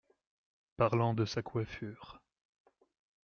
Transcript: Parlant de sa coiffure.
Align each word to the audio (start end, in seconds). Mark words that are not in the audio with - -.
Parlant 0.77 1.13
de 1.13 1.25
sa 1.25 1.43
coiffure. 1.43 2.19